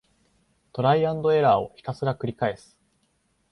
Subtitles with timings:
[0.73, 2.75] トライアンドエラーをひたすらくりかえす